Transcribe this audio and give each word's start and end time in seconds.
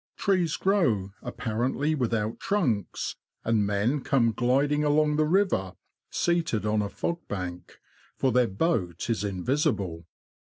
Trees 0.17 0.57
grow 0.57 1.11
apparently 1.21 1.93
without 1.93 2.39
trunks, 2.39 3.17
and 3.43 3.67
men 3.67 4.01
come 4.03 4.31
gliding 4.31 4.83
along 4.83 5.15
the 5.17 5.27
river, 5.27 5.75
seated 6.09 6.65
on 6.65 6.81
a 6.81 6.89
fogbank. 6.89 7.29
YARMOUTH 7.29 7.67
TO 7.67 7.77
LOWESTOFT. 7.77 8.17
43 8.17 8.17
for 8.17 8.31
their 8.31 8.47
boat 8.47 9.09
is 9.11 9.23
invisible. 9.23 10.07